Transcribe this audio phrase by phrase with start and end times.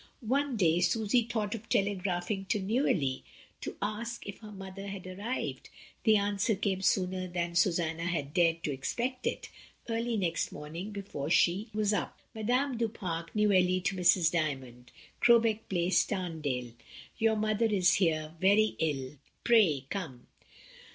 [0.25, 3.23] One day Susy thought of telegraphing to Neuilly
[3.61, 5.69] to ask if her mother had arrived;
[6.05, 9.49] the answer came sooner than Susanna had dared expect it,
[9.87, 14.91] early next morning before she was up: —*^ Madame du Pare, Neuilly, to Mrs, Dymond,
[15.19, 16.73] Crowbeck Place, Tarndale,
[17.19, 20.25] "Your mother is here very ill; pray come."